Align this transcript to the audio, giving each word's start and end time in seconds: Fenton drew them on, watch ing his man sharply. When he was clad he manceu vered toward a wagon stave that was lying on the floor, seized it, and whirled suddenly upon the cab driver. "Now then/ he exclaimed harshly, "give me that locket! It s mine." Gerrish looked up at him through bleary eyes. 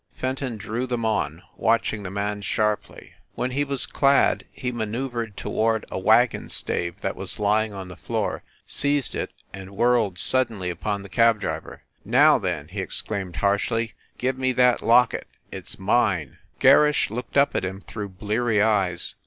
Fenton 0.13 0.57
drew 0.57 0.87
them 0.87 1.05
on, 1.05 1.43
watch 1.55 1.93
ing 1.93 2.03
his 2.05 2.11
man 2.11 2.41
sharply. 2.41 3.13
When 3.35 3.51
he 3.51 3.63
was 3.63 3.85
clad 3.85 4.45
he 4.51 4.71
manceu 4.71 5.11
vered 5.11 5.35
toward 5.35 5.85
a 5.91 5.99
wagon 5.99 6.49
stave 6.49 6.99
that 7.01 7.15
was 7.15 7.37
lying 7.37 7.71
on 7.71 7.87
the 7.87 7.95
floor, 7.95 8.41
seized 8.65 9.13
it, 9.13 9.29
and 9.53 9.77
whirled 9.77 10.17
suddenly 10.17 10.71
upon 10.71 11.03
the 11.03 11.07
cab 11.07 11.39
driver. 11.39 11.83
"Now 12.03 12.39
then/ 12.39 12.69
he 12.69 12.81
exclaimed 12.81 13.35
harshly, 13.35 13.93
"give 14.17 14.39
me 14.39 14.53
that 14.53 14.81
locket! 14.81 15.27
It 15.51 15.65
s 15.65 15.77
mine." 15.77 16.39
Gerrish 16.59 17.11
looked 17.11 17.37
up 17.37 17.55
at 17.55 17.63
him 17.63 17.81
through 17.81 18.09
bleary 18.09 18.59
eyes. 18.59 19.13